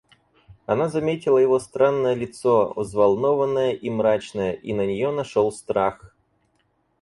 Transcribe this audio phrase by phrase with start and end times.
[0.65, 6.15] Она заметила его странное лицо, взволнованное и мрачное, и на нее нашел страх.